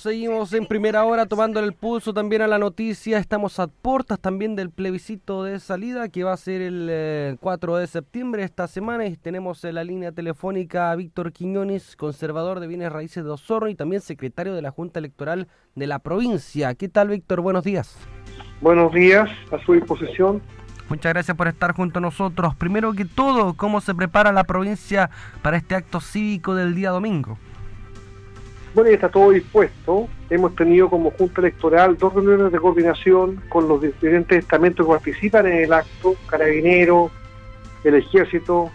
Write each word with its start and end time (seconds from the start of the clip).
Seguimos 0.00 0.54
en 0.54 0.64
primera 0.64 1.04
hora 1.04 1.26
tomando 1.26 1.60
el 1.60 1.74
pulso 1.74 2.14
también 2.14 2.40
a 2.40 2.46
la 2.46 2.58
noticia. 2.58 3.18
Estamos 3.18 3.60
a 3.60 3.66
puertas 3.66 4.18
también 4.18 4.56
del 4.56 4.70
plebiscito 4.70 5.44
de 5.44 5.60
salida 5.60 6.08
que 6.08 6.24
va 6.24 6.32
a 6.32 6.38
ser 6.38 6.62
el 6.62 7.36
4 7.38 7.76
eh, 7.76 7.80
de 7.82 7.86
septiembre 7.86 8.42
esta 8.42 8.66
semana 8.66 9.04
y 9.04 9.14
tenemos 9.16 9.62
en 9.62 9.74
la 9.74 9.84
línea 9.84 10.10
telefónica 10.10 10.90
a 10.90 10.96
Víctor 10.96 11.32
Quiñones, 11.32 11.96
conservador 11.96 12.60
de 12.60 12.66
bienes 12.66 12.90
raíces 12.90 13.24
de 13.24 13.30
Osorno 13.30 13.68
y 13.68 13.74
también 13.74 14.00
secretario 14.00 14.54
de 14.54 14.62
la 14.62 14.70
Junta 14.70 15.00
Electoral 15.00 15.48
de 15.74 15.86
la 15.86 15.98
provincia. 15.98 16.74
¿Qué 16.76 16.88
tal 16.88 17.08
Víctor? 17.08 17.42
Buenos 17.42 17.64
días. 17.64 17.94
Buenos 18.62 18.94
días, 18.94 19.28
a 19.52 19.62
su 19.66 19.74
disposición. 19.74 20.40
Muchas 20.88 21.12
gracias 21.12 21.36
por 21.36 21.46
estar 21.46 21.74
junto 21.74 21.98
a 21.98 22.00
nosotros. 22.00 22.54
Primero 22.54 22.94
que 22.94 23.04
todo, 23.04 23.52
¿cómo 23.52 23.82
se 23.82 23.94
prepara 23.94 24.32
la 24.32 24.44
provincia 24.44 25.10
para 25.42 25.58
este 25.58 25.74
acto 25.74 26.00
cívico 26.00 26.54
del 26.54 26.74
día 26.74 26.88
domingo? 26.88 27.36
Bueno, 28.74 28.90
ya 28.90 28.94
está 28.94 29.08
todo 29.08 29.30
dispuesto. 29.30 30.08
Hemos 30.28 30.54
tenido 30.54 30.88
como 30.88 31.10
Junta 31.10 31.40
Electoral 31.40 31.98
dos 31.98 32.14
reuniones 32.14 32.52
de 32.52 32.58
coordinación 32.58 33.42
con 33.48 33.66
los 33.68 33.82
diferentes 33.82 34.38
estamentos 34.38 34.86
que 34.86 34.92
participan 34.92 35.46
en 35.46 35.64
el 35.64 35.72
acto, 35.72 36.14
Carabineros, 36.26 37.10
el 37.82 37.94
Ejército, 37.96 38.70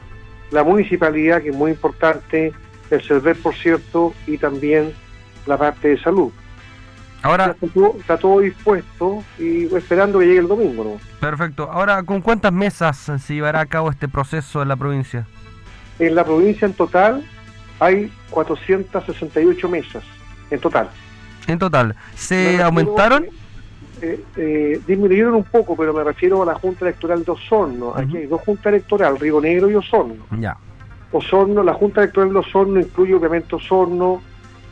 la 0.51 0.63
Municipalidad, 0.63 1.41
que 1.41 1.49
es 1.49 1.55
muy 1.55 1.71
importante, 1.71 2.53
el 2.89 3.01
CERVER, 3.01 3.37
por 3.41 3.55
cierto, 3.55 4.13
y 4.27 4.37
también 4.37 4.93
la 5.45 5.57
parte 5.57 5.89
de 5.89 5.99
salud. 5.99 6.31
Ahora 7.21 7.55
está 7.97 8.17
todo, 8.17 8.39
dispuesto 8.39 9.23
y 9.39 9.73
esperando 9.75 10.19
que 10.19 10.27
llegue 10.27 10.39
el 10.39 10.47
domingo. 10.47 10.83
¿no? 10.83 10.91
Perfecto. 11.19 11.67
Ahora, 11.71 12.03
¿con 12.03 12.21
cuántas 12.21 12.53
mesas 12.53 12.97
se 12.97 13.33
llevará 13.33 13.61
a 13.61 13.65
cabo 13.65 13.89
este 13.89 14.07
proceso 14.07 14.61
en 14.61 14.67
la 14.67 14.75
provincia? 14.75 15.25
En 15.97 16.13
la 16.13 16.23
provincia 16.23 16.67
en 16.67 16.73
total 16.73 17.25
hay 17.79 18.11
468 18.29 19.69
mesas 19.69 20.03
en 20.49 20.59
total. 20.59 20.89
En 21.47 21.59
total. 21.59 21.95
¿Se 22.15 22.61
aumentaron? 22.61 23.25
Eh, 24.01 24.23
eh, 24.35 24.81
disminuyeron 24.85 25.35
un 25.35 25.43
poco, 25.43 25.75
pero 25.75 25.93
me 25.93 26.03
refiero 26.03 26.41
a 26.41 26.45
la 26.45 26.55
Junta 26.55 26.85
Electoral 26.85 27.23
de 27.23 27.31
Osorno. 27.31 27.93
Aquí 27.95 28.17
hay 28.17 28.25
dos 28.25 28.41
juntas 28.41 28.67
electorales, 28.67 29.19
Río 29.19 29.39
Negro 29.39 29.69
y 29.69 29.75
Osorno. 29.75 30.25
Ya. 30.39 30.57
Osorno, 31.11 31.63
la 31.63 31.73
Junta 31.73 32.01
Electoral 32.01 32.33
de 32.33 32.39
Osorno 32.39 32.79
incluye 32.79 33.13
obviamente 33.13 33.55
Osorno, 33.55 34.21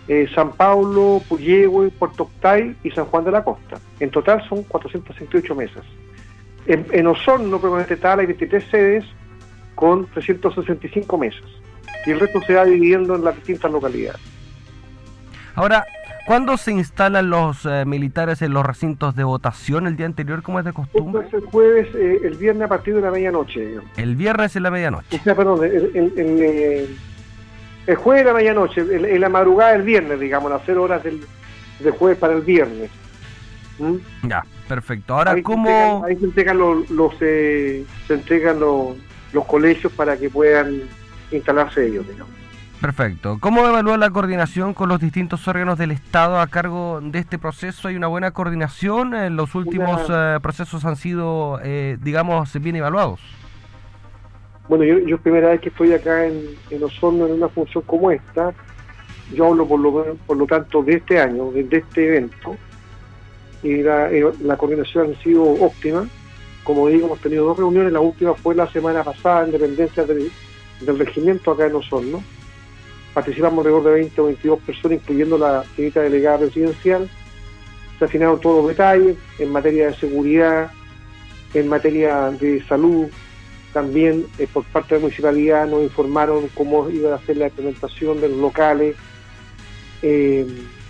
eh, 0.08 0.28
San 0.34 0.52
Paulo, 0.52 1.22
Puyehue, 1.30 1.90
Puerto 1.92 2.24
Octay 2.24 2.76
y 2.84 2.92
San 2.92 3.06
Juan 3.06 3.24
de 3.24 3.32
la 3.32 3.44
Costa. 3.44 3.80
En 4.00 4.10
total 4.10 4.44
son 4.50 4.64
468 4.64 5.56
mesas. 5.56 5.84
En, 6.66 6.86
en 6.92 7.08
Osorno, 7.08 7.60
probablemente 7.60 7.96
tal, 7.98 8.20
hay 8.20 8.26
23 8.26 8.64
sedes 8.70 9.06
con 9.76 10.06
365 10.08 11.18
mesas 11.18 11.63
y 12.06 12.12
el 12.12 12.20
resto 12.20 12.42
se 12.42 12.54
va 12.54 12.66
dividiendo 12.66 13.16
en 13.16 13.24
las 13.24 13.36
distintas 13.36 13.72
localidades. 13.72 14.22
Ahora, 15.56 15.86
¿cuándo 16.26 16.58
se 16.58 16.72
instalan 16.72 17.30
los 17.30 17.66
eh, 17.66 17.86
militares 17.86 18.42
en 18.42 18.54
los 18.54 18.66
recintos 18.66 19.16
de 19.16 19.24
votación? 19.24 19.88
¿El 19.88 19.96
día 19.96 20.08
anterior, 20.08 20.42
como 20.42 20.60
es 20.60 20.66
de 20.66 20.74
costumbre? 20.74 21.28
el 21.32 21.42
jueves, 21.46 21.88
eh, 21.96 22.22
el 22.24 22.36
viernes 22.36 22.66
a 22.66 22.68
partir 22.68 22.96
de 22.96 23.02
la 23.02 23.12
medianoche. 23.12 23.78
El 23.98 24.16
viernes 24.16 24.56
en 24.56 24.64
la 24.64 24.72
medianoche. 24.72 25.16
O 25.16 25.24
sea, 25.24 25.36
perdón, 25.36 25.64
el, 25.64 25.92
eh, 25.96 26.90
el, 27.86 27.96
jueves 27.96 28.26
de 28.26 28.32
la 28.32 28.38
medianoche, 28.38 28.82
en 28.82 29.22
la 29.22 29.30
madrugada 29.30 29.74
del 29.74 29.84
viernes, 29.84 30.20
digamos, 30.20 30.52
las 30.52 30.62
0 30.66 30.84
horas 30.84 31.04
del, 31.04 31.22
jueves 31.92 32.18
para 32.18 32.34
el 32.34 32.42
viernes. 32.42 32.90
¿Mm? 33.78 34.28
Ya, 34.28 34.44
perfecto. 34.68 35.16
Ahora, 35.16 35.36
¿cómo...? 35.44 36.04
ahí 36.06 36.16
se 36.16 36.26
entregan, 36.26 36.58
los, 36.58 36.90
los 36.90 37.16
se 37.18 37.86
entregan 38.10 38.60
los, 38.60 38.96
los 39.34 39.46
colegios 39.46 39.92
para 39.94 40.18
que 40.18 40.30
puedan 40.30 40.82
instalarse 41.36 41.86
ellos, 41.86 42.08
digamos. 42.08 42.34
Perfecto. 42.84 43.38
¿Cómo 43.40 43.66
evalúa 43.66 43.98
la 43.98 44.10
coordinación 44.10 44.74
con 44.74 44.90
los 44.90 45.00
distintos 45.00 45.48
órganos 45.48 45.78
del 45.78 45.92
Estado 45.92 46.42
a 46.42 46.48
cargo 46.48 47.00
de 47.02 47.20
este 47.20 47.40
proceso? 47.40 47.88
¿Hay 47.88 47.96
una 47.96 48.08
buena 48.08 48.32
coordinación? 48.32 49.16
¿En 49.16 49.38
los 49.38 49.56
últimos 49.56 50.02
eh, 50.10 50.38
procesos 50.42 50.84
han 50.84 50.98
sido, 50.98 51.62
eh, 51.64 51.98
digamos, 52.02 52.52
bien 52.62 52.76
evaluados? 52.76 53.22
Bueno, 54.68 54.84
yo, 54.84 55.00
yo 55.00 55.18
primera 55.18 55.52
vez 55.52 55.62
que 55.62 55.70
estoy 55.70 55.94
acá 55.94 56.26
en, 56.26 56.42
en 56.72 56.84
Osorno 56.84 57.26
en 57.26 57.32
una 57.32 57.48
función 57.48 57.86
como 57.88 58.12
esta, 58.12 58.54
yo 59.34 59.48
hablo 59.48 59.66
por 59.66 59.80
lo, 59.80 60.16
por 60.28 60.36
lo 60.36 60.46
tanto 60.46 60.84
de 60.84 60.96
este 60.96 61.22
año, 61.22 61.52
de, 61.52 61.68
este 61.72 62.08
evento, 62.08 62.58
y 63.64 63.82
la, 63.82 64.12
eh, 64.12 64.30
la 64.42 64.58
coordinación 64.58 65.16
ha 65.18 65.24
sido 65.24 65.44
óptima. 65.44 66.06
Como 66.66 66.90
digo, 66.90 67.08
hemos 67.08 67.22
tenido 67.22 67.46
dos 67.46 67.58
reuniones, 67.58 67.94
la 67.94 68.02
última 68.02 68.34
fue 68.34 68.56
la 68.56 68.68
semana 68.68 69.06
pasada 69.06 69.46
en 69.46 69.52
dependencia 69.54 70.04
del 70.04 70.30
del 70.86 71.00
regimiento 71.00 71.52
acá 71.52 71.68
en 71.68 71.76
Osorno. 71.76 72.24
Participamos 73.14 73.60
alrededor 73.60 73.84
de 73.84 73.92
20 73.92 74.22
o 74.22 74.26
22 74.26 74.60
personas, 74.60 75.00
incluyendo 75.00 75.38
la 75.38 75.64
señorita 75.76 76.02
delegada 76.02 76.40
presidencial. 76.40 77.10
Se 78.00 78.06
afinaron 78.06 78.42
todos 78.42 78.58
los 78.64 78.68
detalles 78.70 79.18
en 79.38 79.52
materia 79.52 79.88
de 79.88 79.96
seguridad, 79.96 80.72
en 81.54 81.68
materia 81.68 82.32
de 82.32 82.64
salud. 82.64 83.08
También 83.72 84.26
eh, 84.40 84.48
por 84.52 84.64
parte 84.66 84.96
de 84.96 85.00
la 85.00 85.02
municipalidad 85.04 85.68
nos 85.68 85.84
informaron 85.84 86.48
cómo 86.56 86.90
iba 86.90 87.12
a 87.12 87.16
hacer 87.16 87.38
la 87.38 87.48
implementación 87.48 88.20
de 88.20 88.30
los 88.30 88.38
locales. 88.38 88.96
Eh, 90.02 90.46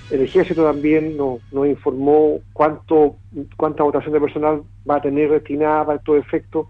el 0.09 0.21
ejército 0.21 0.63
también 0.63 1.17
nos, 1.17 1.39
informó 1.67 2.39
cuánto 2.51 3.15
cuánta 3.57 3.83
votación 3.83 4.13
de 4.13 4.19
personal 4.19 4.63
va 4.89 4.97
a 4.97 5.01
tener 5.01 5.31
destinada 5.31 5.85
para 5.85 5.97
estos 5.97 6.17
efectos 6.17 6.67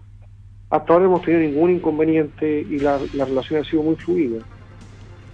hasta 0.70 0.92
ahora 0.92 1.04
no 1.04 1.10
hemos 1.10 1.22
tenido 1.22 1.42
ningún 1.42 1.70
inconveniente 1.70 2.60
y 2.60 2.78
la, 2.78 2.98
relación 2.98 3.62
ha 3.62 3.64
sido 3.64 3.82
muy 3.82 3.96
fluida. 3.96 4.44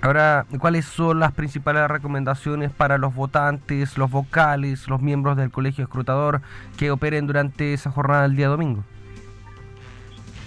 Ahora, 0.02 0.46
¿cuáles 0.58 0.86
son 0.86 1.20
las 1.20 1.32
principales 1.32 1.86
recomendaciones 1.88 2.70
para 2.70 2.96
los 2.96 3.14
votantes, 3.14 3.98
los 3.98 4.10
vocales, 4.10 4.88
los 4.88 5.02
miembros 5.02 5.36
del 5.36 5.50
colegio 5.50 5.84
escrutador 5.84 6.41
que 6.78 6.91
operen 6.91 7.26
durante 7.26 7.74
esa 7.74 7.91
jornada 7.91 8.22
del 8.22 8.36
día 8.36 8.48
domingo? 8.48 8.82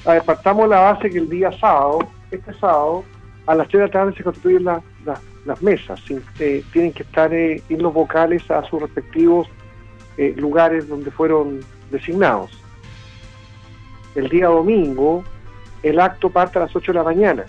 A 0.05 0.13
ver, 0.13 0.23
partamos 0.23 0.67
la 0.67 0.79
base 0.79 1.09
que 1.09 1.19
el 1.19 1.29
día 1.29 1.51
sábado, 1.59 1.99
este 2.31 2.53
sábado, 2.55 3.03
a 3.45 3.55
las 3.55 3.67
3 3.67 3.81
de 3.81 3.87
la 3.87 3.91
tarde 3.91 4.13
se 4.15 4.23
constituyen 4.23 4.65
las 4.65 5.61
mesas. 5.61 6.01
Eh, 6.39 6.63
tienen 6.73 6.91
que 6.91 7.03
estar 7.03 7.31
eh, 7.33 7.61
los 7.69 7.93
vocales 7.93 8.49
a 8.49 8.63
sus 8.63 8.81
respectivos 8.81 9.47
eh, 10.17 10.33
lugares 10.35 10.87
donde 10.87 11.11
fueron 11.11 11.59
designados 11.91 12.62
el 14.15 14.29
día 14.29 14.47
domingo, 14.47 15.23
el 15.81 15.99
acto 15.99 16.29
parte 16.29 16.57
a 16.57 16.61
las 16.61 16.75
8 16.75 16.91
de 16.91 16.97
la 16.97 17.03
mañana. 17.03 17.45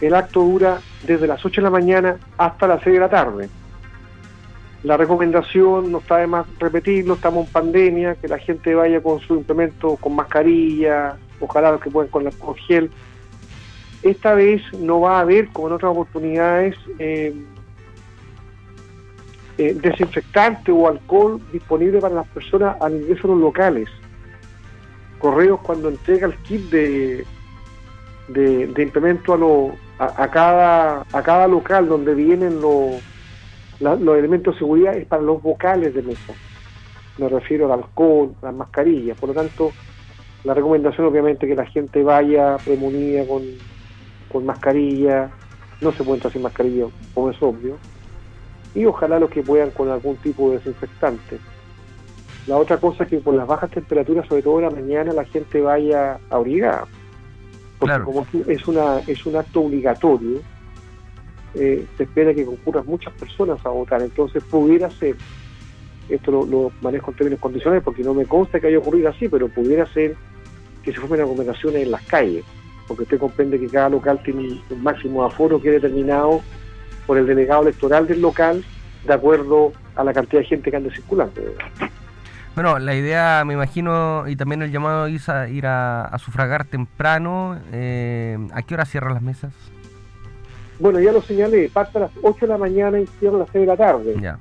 El 0.00 0.14
acto 0.14 0.40
dura 0.40 0.80
desde 1.06 1.26
las 1.26 1.44
8 1.44 1.60
de 1.60 1.64
la 1.64 1.70
mañana 1.70 2.16
hasta 2.36 2.66
las 2.66 2.82
6 2.82 2.94
de 2.94 3.00
la 3.00 3.08
tarde. 3.08 3.48
La 4.82 4.96
recomendación, 4.98 5.90
no 5.90 5.98
está 5.98 6.18
de 6.18 6.26
más 6.26 6.46
repetirlo, 6.58 7.14
estamos 7.14 7.46
en 7.46 7.52
pandemia, 7.52 8.16
que 8.16 8.28
la 8.28 8.38
gente 8.38 8.74
vaya 8.74 9.02
con 9.02 9.18
su 9.20 9.34
implemento 9.34 9.96
con 9.96 10.14
mascarilla, 10.14 11.16
ojalá 11.40 11.78
que 11.78 11.90
puedan 11.90 12.10
con, 12.10 12.24
la, 12.24 12.30
con 12.32 12.54
gel. 12.54 12.90
Esta 14.02 14.34
vez 14.34 14.60
no 14.78 15.00
va 15.00 15.18
a 15.18 15.20
haber, 15.20 15.48
como 15.48 15.68
en 15.68 15.74
otras 15.74 15.92
oportunidades, 15.92 16.76
eh, 16.98 17.34
eh, 19.56 19.74
desinfectante 19.80 20.70
o 20.72 20.88
alcohol 20.88 21.40
disponible 21.52 22.00
para 22.00 22.16
las 22.16 22.28
personas 22.28 22.76
al 22.82 22.96
ingreso 22.96 23.28
de 23.28 23.34
los 23.34 23.40
locales. 23.40 23.88
Correos 25.24 25.60
cuando 25.62 25.88
entrega 25.88 26.26
el 26.26 26.36
kit 26.42 26.68
de, 26.68 27.24
de, 28.28 28.82
implemento 28.82 29.32
a, 29.32 29.38
lo, 29.38 29.70
a, 29.98 30.28
cada, 30.28 31.00
a 31.00 31.22
cada 31.22 31.48
local 31.48 31.88
donde 31.88 32.14
vienen 32.14 32.60
los, 32.60 33.00
los 33.80 34.18
elementos 34.18 34.52
de 34.52 34.58
seguridad 34.58 34.94
es 34.94 35.06
para 35.06 35.22
los 35.22 35.40
vocales 35.40 35.94
de 35.94 36.02
mesa. 36.02 36.34
Me 37.16 37.30
refiero 37.30 37.72
al 37.72 37.80
alcohol, 37.80 38.34
las 38.42 38.54
mascarillas. 38.54 39.18
Por 39.18 39.30
lo 39.30 39.34
tanto, 39.34 39.72
la 40.44 40.52
recomendación 40.52 41.06
obviamente 41.06 41.46
que 41.46 41.54
la 41.54 41.64
gente 41.64 42.02
vaya 42.02 42.58
premunida 42.62 43.26
con, 43.26 43.44
con 44.30 44.44
mascarilla. 44.44 45.30
No 45.80 45.90
se 45.92 46.04
puede 46.04 46.16
entrar 46.16 46.34
sin 46.34 46.42
mascarilla, 46.42 46.84
como 47.14 47.30
es 47.30 47.42
obvio. 47.42 47.78
Y 48.74 48.84
ojalá 48.84 49.18
los 49.18 49.30
que 49.30 49.42
puedan 49.42 49.70
con 49.70 49.88
algún 49.88 50.16
tipo 50.16 50.50
de 50.50 50.58
desinfectante. 50.58 51.38
La 52.46 52.58
otra 52.58 52.76
cosa 52.76 53.04
es 53.04 53.10
que 53.10 53.18
por 53.18 53.34
las 53.34 53.46
bajas 53.46 53.70
temperaturas, 53.70 54.26
sobre 54.28 54.42
todo 54.42 54.58
en 54.58 54.64
la 54.64 54.70
mañana, 54.70 55.12
la 55.12 55.24
gente 55.24 55.60
vaya 55.60 56.18
abrigada. 56.30 56.86
Porque 57.78 58.00
como 58.04 58.26
es, 58.46 58.68
una, 58.68 58.98
es 59.06 59.24
un 59.26 59.36
acto 59.36 59.62
obligatorio, 59.62 60.40
eh, 61.54 61.86
se 61.96 62.02
espera 62.02 62.34
que 62.34 62.44
concurran 62.44 62.86
muchas 62.86 63.12
personas 63.14 63.64
a 63.64 63.70
votar. 63.70 64.02
Entonces 64.02 64.42
pudiera 64.44 64.90
ser, 64.90 65.16
esto 66.08 66.30
lo, 66.30 66.70
manejo 66.82 67.10
en 67.10 67.16
términos 67.16 67.40
condicionales 67.40 67.82
porque 67.82 68.02
no 68.02 68.12
me 68.12 68.26
consta 68.26 68.60
que 68.60 68.66
haya 68.66 68.78
ocurrido 68.78 69.08
así, 69.08 69.28
pero 69.28 69.48
pudiera 69.48 69.86
ser 69.92 70.16
que 70.82 70.92
se 70.92 71.00
formen 71.00 71.22
aglomeraciones 71.22 71.82
en 71.82 71.90
las 71.90 72.02
calles, 72.02 72.44
porque 72.86 73.04
usted 73.04 73.18
comprende 73.18 73.58
que 73.58 73.68
cada 73.68 73.88
local 73.88 74.20
tiene 74.22 74.60
un 74.68 74.82
máximo 74.82 75.24
aforo 75.24 75.60
que 75.60 75.74
es 75.74 75.82
determinado 75.82 76.42
por 77.06 77.16
el 77.16 77.26
delegado 77.26 77.62
electoral 77.62 78.06
del 78.06 78.20
local 78.20 78.62
de 79.06 79.14
acuerdo 79.14 79.72
a 79.96 80.04
la 80.04 80.12
cantidad 80.12 80.42
de 80.42 80.46
gente 80.46 80.70
que 80.70 80.76
anda 80.76 80.94
circulando. 80.94 81.40
Bueno, 82.54 82.78
la 82.78 82.94
idea, 82.94 83.42
me 83.44 83.54
imagino, 83.54 84.28
y 84.28 84.36
también 84.36 84.62
el 84.62 84.70
llamado 84.70 85.06
es 85.06 85.28
a 85.28 85.48
ir 85.48 85.66
a, 85.66 86.16
sufragar 86.18 86.64
temprano. 86.64 87.58
Eh, 87.72 88.38
¿A 88.52 88.62
qué 88.62 88.74
hora 88.74 88.84
cierran 88.84 89.14
las 89.14 89.22
mesas? 89.22 89.52
bueno, 90.78 91.00
ya 91.00 91.12
lo 91.12 91.22
señalé, 91.22 91.68
parte 91.68 91.98
a 91.98 92.02
las 92.02 92.10
8 92.22 92.46
de 92.46 92.46
la 92.48 92.58
mañana 92.58 93.00
y 93.00 93.06
cierra 93.18 93.36
a 93.36 93.40
las 93.40 93.48
6 93.52 93.60
de 93.62 93.66
la 93.66 93.76
tarde. 93.76 94.16
Ya. 94.20 94.38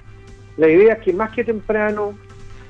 La 0.58 0.68
idea 0.68 0.94
es 0.94 1.00
que 1.00 1.14
más 1.14 1.32
que 1.32 1.44
temprano, 1.44 2.14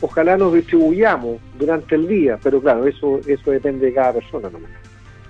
ojalá 0.01 0.37
nos 0.37 0.53
distribuyamos 0.53 1.39
durante 1.57 1.95
el 1.95 2.07
día, 2.07 2.37
pero 2.41 2.61
claro, 2.61 2.87
eso 2.87 3.19
eso 3.25 3.51
depende 3.51 3.87
de 3.87 3.93
cada 3.93 4.13
persona 4.13 4.49
nomás. 4.49 4.71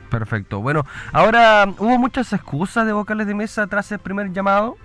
Perfecto. 0.10 0.62
Bueno, 0.62 0.86
ahora, 1.12 1.65
¿hubo 1.77 1.98
muchas 1.98 2.33
excusas 2.33 2.86
de 2.86 2.94
vocales 2.94 3.25
de 3.25 3.33
mesa 3.33 3.65
tras 3.68 3.92
el 3.92 4.00
primer 4.00 4.31
llamado? 4.31 4.77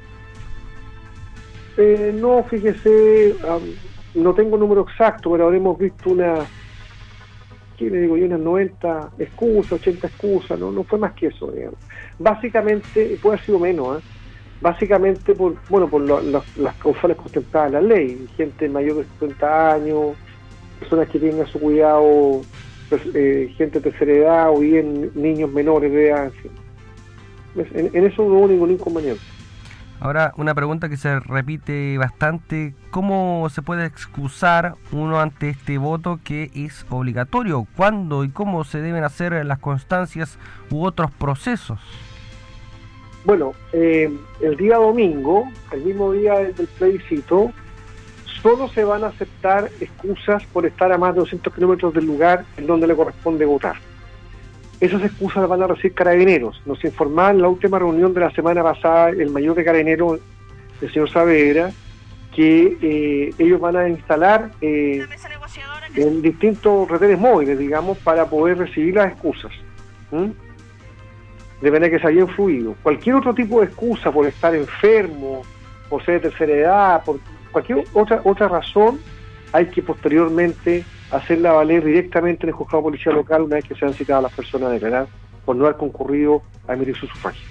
Eh, 1.77 2.17
no, 2.19 2.43
fíjese, 2.45 3.37
am, 3.49 3.63
no 4.23 4.35
tengo 4.35 4.56
número 4.56 4.82
exacto, 4.82 5.31
pero 5.31 5.47
habremos 5.47 5.79
visto 5.79 6.11
una, 6.11 6.37
¿qué 7.76 7.91
le 7.91 8.03
digo 8.03 8.17
yo? 8.17 8.26
Unas 8.26 8.41
90 8.41 9.11
excusas, 9.19 9.73
80 9.73 10.06
excusas, 10.06 10.59
no, 10.59 10.73
no 10.73 10.85
fue 10.85 10.99
más 10.99 11.12
que 11.15 11.29
eso. 11.29 11.53
Básicamente, 12.19 13.19
puede 13.23 13.37
haber 13.37 13.47
sido 13.47 13.59
menos, 13.59 13.99
¿eh? 13.99 14.05
básicamente 14.61 15.35
por, 15.35 15.55
bueno, 15.69 15.88
por 15.88 16.03
las 16.03 16.75
causales 16.82 17.17
contempladas 17.17 17.69
en 17.69 17.75
la 17.75 17.81
ley, 17.81 18.26
gente 18.37 18.69
mayor 18.69 18.97
de 18.97 19.05
70 19.05 19.73
años, 19.73 20.17
personas 20.81 21.09
que 21.09 21.19
tienen 21.19 21.43
a 21.43 21.47
su 21.47 21.61
cuidado 21.61 22.43
eh, 23.15 23.53
gente 23.56 23.81
de 23.81 23.91
tercera 23.91 24.12
edad 24.12 24.50
o 24.50 24.61
bien 24.61 25.11
niños 25.15 25.50
menores 25.53 25.93
de 25.93 26.09
edad, 26.09 26.32
en 27.55 27.69
En, 27.75 27.91
en 27.94 28.06
eso 28.06 28.23
no 28.23 28.35
hubo 28.35 28.49
ningún 28.49 28.70
inconveniente. 28.73 29.38
Ahora, 30.00 30.33
una 30.37 30.55
pregunta 30.55 30.89
que 30.89 30.97
se 30.97 31.19
repite 31.19 31.99
bastante, 31.99 32.73
¿cómo 32.91 33.49
se 33.50 33.62
puede 33.62 33.85
excusar 33.85 34.77
uno 34.93 35.21
ante 35.21 35.50
este 35.50 35.77
voto 35.77 36.21
que 36.23 36.53
es 36.55 36.87
obligatorio? 36.89 37.67
¿Cuándo 37.77 38.23
y 38.23 38.29
cómo 38.29 38.62
se 38.62 38.81
deben 38.81 39.03
hacer 39.03 39.45
las 39.45 39.59
constancias 39.59 40.39
u 40.71 40.85
otros 40.85 41.11
procesos? 41.11 41.81
Bueno, 43.25 43.55
eh, 43.73 44.09
el 44.41 44.56
día 44.56 44.77
domingo, 44.77 45.50
el 45.73 45.83
mismo 45.83 46.12
día 46.12 46.35
del 46.35 46.69
plebiscito, 46.79 47.51
solo 48.41 48.69
se 48.69 48.85
van 48.85 49.03
a 49.03 49.09
aceptar 49.09 49.69
excusas 49.81 50.44
por 50.47 50.65
estar 50.65 50.93
a 50.93 50.99
más 50.99 51.15
de 51.15 51.21
200 51.21 51.53
kilómetros 51.53 51.93
del 51.93 52.06
lugar 52.06 52.44
en 52.56 52.69
donde 52.69 52.87
le 52.87 52.94
corresponde 52.94 53.44
votar. 53.44 53.77
Esas 54.81 55.03
excusas 55.03 55.39
las 55.39 55.49
van 55.49 55.63
a 55.63 55.67
recibir 55.67 55.95
carabineros. 55.95 56.61
Nos 56.65 56.85
informaba 56.85 57.31
en 57.31 57.43
la 57.43 57.49
última 57.49 57.79
reunión 57.79 58.15
de 58.15 58.21
la 58.21 58.31
semana 58.31 58.63
pasada 58.63 59.11
el 59.11 59.31
mayor 59.31 59.57
de 59.57 59.65
carabineros, 59.65 60.21
el 60.81 60.93
señor 60.93 61.11
Saavedra, 61.11 61.71
que 62.35 62.79
eh, 62.81 63.35
ellos 63.39 63.61
van 63.61 63.77
a 63.77 63.89
instalar 63.89 64.53
eh, 64.61 65.05
en 65.97 66.23
distintos 66.23 66.89
retenes 66.89 67.19
móviles, 67.19 67.59
digamos, 67.59 67.99
para 67.99 68.27
poder 68.27 68.59
recibir 68.59 68.95
las 68.95 69.13
excusas. 69.13 69.51
De 71.61 71.71
manera 71.73 71.91
que 71.91 71.99
se 71.99 72.07
haya 72.07 72.21
influido. 72.21 72.77
Cualquier 72.81 73.17
otro 73.17 73.35
tipo 73.35 73.61
de 73.61 73.67
excusa 73.67 74.13
por 74.13 74.27
estar 74.27 74.55
enfermo, 74.55 75.43
por 75.89 76.05
ser 76.05 76.21
de 76.21 76.29
tercera 76.29 76.53
edad, 76.53 77.05
por 77.05 77.19
cualquier 77.51 77.85
otra 77.93 78.21
otra 78.23 78.47
razón, 78.47 79.01
hay 79.53 79.67
que 79.67 79.83
posteriormente 79.83 80.85
hacerla 81.10 81.52
valer 81.52 81.84
directamente 81.84 82.44
en 82.44 82.49
el 82.50 82.55
juzgado 82.55 82.78
de 82.78 82.82
policía 82.84 83.12
local 83.12 83.43
una 83.43 83.56
vez 83.56 83.64
que 83.64 83.75
sean 83.75 83.94
citadas 83.94 84.22
las 84.22 84.32
personas 84.32 84.69
a 84.69 84.72
declarar 84.72 85.06
por 85.44 85.56
no 85.56 85.64
haber 85.64 85.76
concurrido 85.76 86.43
a 86.66 86.75
emitir 86.75 86.96
su 86.96 87.06
sufragio. 87.06 87.43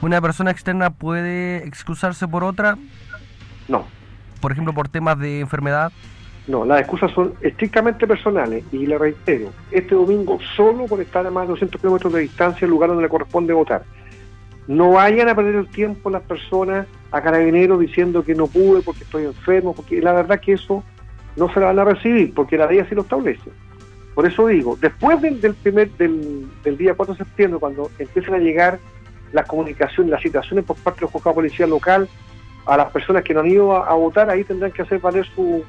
¿Una 0.00 0.20
persona 0.20 0.50
externa 0.50 0.90
puede 0.90 1.58
excusarse 1.66 2.26
por 2.26 2.42
otra, 2.44 2.76
No, 3.68 3.84
por 4.40 4.52
ejemplo, 4.52 4.72
por 4.72 4.88
temas 4.88 5.18
de 5.18 5.40
enfermedad? 5.40 5.92
no, 6.48 6.64
las 6.64 6.80
excusas 6.80 7.12
son 7.12 7.34
estrictamente 7.40 8.04
personales 8.06 8.64
y 8.72 8.86
le 8.86 8.98
reitero, 8.98 9.50
este 9.70 9.94
domingo 9.94 10.38
solo 10.56 10.86
por 10.86 11.00
estar 11.00 11.24
a 11.24 11.30
más 11.30 11.44
de 11.44 11.50
200 11.50 11.80
kilómetros 11.80 12.12
de 12.12 12.20
distancia 12.20 12.62
del 12.62 12.70
lugar 12.70 12.88
donde 12.88 13.04
le 13.04 13.08
corresponde 13.08 13.52
votar. 13.52 13.84
No 14.66 14.90
vayan 14.92 15.28
a 15.28 15.34
perder 15.34 15.54
el 15.56 15.68
tiempo 15.68 16.10
las 16.10 16.22
personas 16.22 16.86
a 17.12 17.20
carabineros 17.20 17.78
diciendo 17.78 18.24
que 18.24 18.34
no 18.34 18.46
pude 18.48 18.80
porque 18.82 19.04
estoy 19.04 19.24
enfermo, 19.24 19.72
porque 19.74 20.00
la 20.00 20.12
verdad 20.12 20.40
que 20.40 20.54
eso 20.54 20.82
no 21.36 21.52
se 21.52 21.60
la 21.60 21.66
van 21.66 21.78
a 21.78 21.84
recibir, 21.84 22.34
porque 22.34 22.56
la 22.56 22.66
ley 22.66 22.80
así 22.80 22.94
lo 22.94 23.02
establece. 23.02 23.50
Por 24.14 24.26
eso 24.26 24.46
digo, 24.46 24.76
después 24.80 25.20
del, 25.22 25.40
del 25.40 25.54
primer 25.54 25.90
del, 25.92 26.46
del 26.62 26.76
día 26.76 26.94
4 26.94 27.14
de 27.14 27.24
septiembre, 27.24 27.58
cuando 27.58 27.90
empiezan 27.98 28.34
a 28.34 28.38
llegar 28.38 28.78
las 29.32 29.46
comunicaciones, 29.46 30.10
las 30.10 30.22
citaciones 30.22 30.64
por 30.64 30.76
parte 30.76 31.00
del 31.00 31.08
juzgado 31.08 31.30
de 31.30 31.34
policía 31.34 31.66
local 31.66 32.08
a 32.66 32.76
las 32.76 32.90
personas 32.90 33.24
que 33.24 33.32
no 33.32 33.40
han 33.40 33.46
ido 33.46 33.74
a, 33.74 33.88
a 33.88 33.94
votar, 33.94 34.28
ahí 34.28 34.44
tendrán 34.44 34.70
que 34.70 34.82
hacer 34.82 35.00
valer 35.00 35.26
su, 35.34 35.64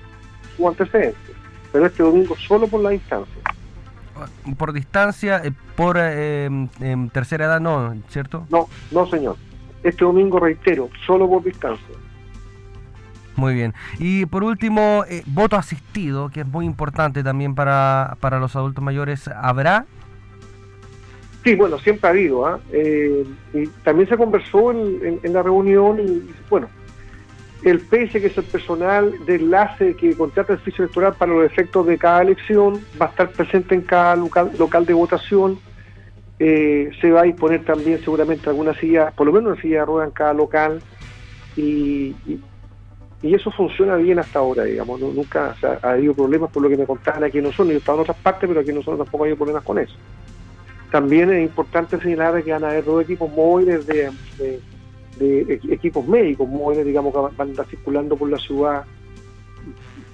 su 0.56 0.68
antecedente. 0.68 1.18
Pero 1.72 1.86
este 1.86 2.04
domingo 2.04 2.36
solo 2.36 2.68
por 2.68 2.82
la 2.82 2.92
distancia. 2.92 3.42
Por 4.58 4.74
distancia, 4.74 5.42
eh, 5.44 5.52
por 5.76 5.98
eh, 6.00 6.46
em, 6.46 7.10
tercera 7.10 7.46
edad 7.46 7.60
no, 7.60 7.96
¿cierto? 8.10 8.46
No, 8.50 8.68
no 8.92 9.08
señor. 9.08 9.38
Este 9.82 10.06
domingo, 10.06 10.40
reitero, 10.40 10.90
solo 11.06 11.28
por 11.28 11.44
distancia. 11.44 11.96
Muy 13.44 13.56
bien. 13.56 13.74
Y 14.00 14.26
por 14.26 14.46
último, 14.46 15.04
eh, 15.10 15.22
voto 15.26 15.58
asistido, 15.58 16.30
que 16.30 16.40
es 16.40 16.48
muy 16.48 16.66
importante 16.66 17.24
también 17.24 17.56
para, 17.56 18.16
para 18.22 18.40
los 18.40 18.56
adultos 18.56 18.82
mayores. 18.82 19.28
¿Habrá? 19.28 19.86
Sí, 21.44 21.56
bueno, 21.56 21.78
siempre 21.78 22.08
ha 22.08 22.12
habido. 22.12 22.48
¿ah? 22.48 22.62
Eh, 22.72 23.26
y 23.54 23.68
también 23.84 24.08
se 24.08 24.16
conversó 24.16 24.72
en, 24.72 25.20
la 25.34 25.44
reunión 25.44 26.00
y, 26.00 26.34
bueno, 26.50 26.70
el 27.64 27.82
PS, 27.82 28.14
que 28.14 28.28
es 28.28 28.38
el 28.38 28.46
personal 28.46 29.14
de 29.26 29.36
enlace 29.36 29.94
que 29.98 30.16
contrata 30.16 30.54
el 30.54 30.60
servicio 30.60 30.86
electoral 30.86 31.14
para 31.16 31.34
los 31.34 31.46
efectos 31.46 31.86
de 31.86 31.98
cada 31.98 32.22
elección, 32.22 32.80
va 33.02 33.08
a 33.08 33.10
estar 33.10 33.30
presente 33.30 33.76
en 33.76 33.82
cada 33.82 34.16
local, 34.16 34.52
local 34.58 34.86
de 34.86 34.94
votación. 34.94 35.60
Eh, 36.40 36.92
se 37.02 37.12
va 37.12 37.20
a 37.20 37.24
disponer 37.24 37.66
también 37.66 38.00
seguramente 38.00 38.50
alguna 38.50 38.74
silla, 38.76 39.12
por 39.12 39.28
lo 39.28 39.34
menos 39.34 39.52
una 39.52 39.62
silla 39.62 39.80
de 39.80 39.86
ruedas 39.86 40.08
en 40.08 40.14
cada 40.14 40.34
local. 40.34 40.82
Y- 41.58 42.16
y 43.24 43.34
eso 43.34 43.50
funciona 43.52 43.96
bien 43.96 44.20
hasta 44.20 44.38
ahora, 44.40 44.66
digamos. 44.66 45.00
Nunca 45.00 45.56
ha 45.82 45.92
habido 45.92 46.14
problemas 46.14 46.52
por 46.52 46.62
lo 46.62 46.70
que 46.70 46.78
me 46.78 46.86
contaban 46.86 47.24
aquí 47.24 47.42
no 47.42 47.52
son. 47.54 47.70
Yo 47.70 47.78
estaba 47.78 47.96
en 47.98 48.02
otras 48.04 48.18
partes, 48.18 48.48
pero 48.48 48.60
aquí 48.60 48.70
en 48.70 48.76
nosotros 48.76 49.00
tampoco 49.00 49.24
ha 49.24 49.26
habido 49.26 49.38
problemas 49.38 49.64
con 49.64 49.80
eso. 49.80 49.96
También 50.92 51.32
es 51.34 51.42
importante 51.42 52.00
señalar 52.00 52.44
que 52.44 52.52
van 52.52 52.64
a 52.66 52.70
haber 52.70 52.84
dos 52.86 53.02
equipos 53.04 53.32
móviles 53.32 53.88
de, 53.88 54.12
de- 54.38 54.60
de 55.18 55.46
equ- 55.60 55.72
equipos 55.72 56.08
médicos 56.08 56.48
móviles, 56.48 56.86
digamos, 56.86 57.14
que 57.14 57.20
van 57.20 57.48
a 57.48 57.52
estar 57.52 57.66
circulando 57.68 58.16
por 58.18 58.30
la 58.30 58.38
ciudad 58.38 58.84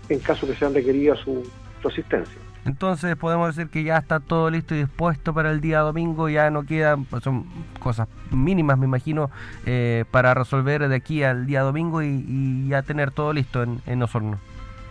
en 0.10 0.20
caso 0.20 0.48
que 0.48 0.56
sean 0.56 0.74
requeridas 0.74 1.20
su 1.20 1.44
asistencia. 1.84 2.38
Entonces 2.66 3.16
podemos 3.16 3.56
decir 3.56 3.72
que 3.72 3.84
ya 3.84 3.98
está 3.98 4.20
todo 4.20 4.50
listo 4.50 4.76
y 4.76 4.80
dispuesto 4.80 5.34
para 5.34 5.52
el 5.52 5.62
día 5.62 5.80
domingo, 5.80 6.30
ya 6.30 6.50
no 6.50 6.64
quedan, 6.64 7.06
pues, 7.06 7.24
son 7.24 7.46
cosas 7.80 8.08
mínimas 8.32 8.78
me 8.78 8.86
imagino, 8.86 9.32
eh, 9.66 10.06
para 10.12 10.34
resolver 10.34 10.88
de 10.88 10.96
aquí 10.96 11.24
al 11.24 11.46
día 11.46 11.62
domingo 11.62 12.02
y, 12.02 12.26
y 12.28 12.68
ya 12.68 12.82
tener 12.82 13.12
todo 13.12 13.34
listo 13.34 13.64
en, 13.64 13.82
en 13.86 14.04
Osorno. 14.04 14.38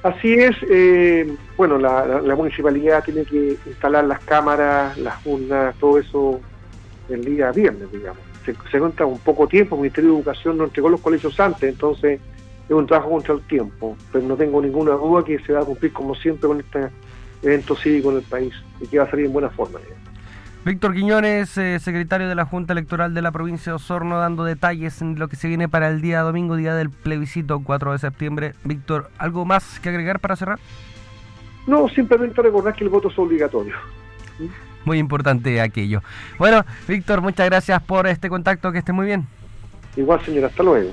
Así 0.03 0.33
es, 0.33 0.57
eh, 0.71 1.37
bueno, 1.57 1.77
la, 1.77 2.35
municipalidad 2.37 3.03
tiene 3.03 3.25
que 3.25 3.57
instalar 3.67 4.05
las 4.05 4.21
cámaras, 4.21 4.97
las 4.97 5.15
urnas, 5.27 5.75
todo 5.77 5.99
eso 5.99 6.41
el 7.09 7.25
día 7.25 7.51
viernes, 7.51 7.91
digamos. 7.91 8.23
Se, 8.45 8.55
se 8.71 8.79
cuenta 8.79 9.05
un 9.05 9.19
poco 9.19 9.49
tiempo, 9.49 9.75
el 9.75 9.83
Ministerio 9.83 10.11
de 10.13 10.17
Educación 10.19 10.57
no 10.57 10.65
entregó 10.65 10.89
los 10.89 11.01
colegios 11.01 11.39
antes, 11.41 11.69
entonces 11.69 12.21
es 12.69 12.75
un 12.75 12.87
trabajo 12.87 13.11
contra 13.11 13.35
el 13.35 13.41
tiempo, 13.43 13.97
pero 14.13 14.25
no 14.25 14.37
tengo 14.37 14.63
ninguna 14.63 14.93
duda 14.93 15.25
que 15.25 15.41
se 15.41 15.53
va 15.53 15.61
a 15.61 15.65
cumplir 15.65 15.93
como 15.93 16.15
siempre 16.15 16.47
con 16.47 16.61
este 16.61 16.91
evento 17.43 17.77
cívico 17.77 18.11
en 18.11 18.19
el 18.19 18.23
país 18.23 18.55
y 18.81 18.87
que 18.87 18.99
va 18.99 19.05
a 19.05 19.11
salir 19.11 19.27
en 19.27 19.33
buena 19.33 19.51
forma. 19.51 19.79
Víctor 20.65 20.95
Quiñones, 20.95 21.57
eh, 21.57 21.79
secretario 21.79 22.29
de 22.29 22.35
la 22.35 22.45
Junta 22.45 22.73
Electoral 22.73 23.15
de 23.15 23.23
la 23.23 23.33
provincia 23.33 23.73
de 23.73 23.77
Osorno, 23.77 24.19
dando 24.19 24.45
detalles 24.45 25.01
en 25.01 25.19
lo 25.19 25.29
que 25.29 25.37
se 25.37 25.49
viene 25.49 25.69
para 25.69 25.89
el 25.89 26.03
día 26.03 26.21
domingo, 26.21 26.57
día 26.57 26.75
del 26.75 26.91
plebiscito 26.91 27.61
4 27.61 27.93
de 27.93 27.99
septiembre. 27.99 28.55
Víctor, 28.65 29.11
¿algo 29.19 29.45
más 29.45 29.81
que 29.81 29.89
agregar 29.89 30.21
para 30.21 30.37
cerrar? 30.37 30.59
No, 31.67 31.89
simplemente 31.89 32.43
recordar 32.43 32.75
que 32.75 32.85
el 32.85 32.91
voto 32.91 33.09
es 33.09 33.19
obligatorio. 33.19 33.75
Muy 34.85 34.99
importante 34.99 35.61
aquello. 35.61 36.03
Bueno, 36.39 36.65
Víctor, 36.87 37.21
muchas 37.21 37.47
gracias 37.47 37.83
por 37.83 38.07
este 38.07 38.29
contacto, 38.29 38.73
que 38.73 38.79
esté 38.79 38.93
muy 38.93 39.07
bien. 39.07 39.27
Igual, 39.97 40.25
señora, 40.25 40.49
hasta 40.49 40.63
luego. 40.63 40.93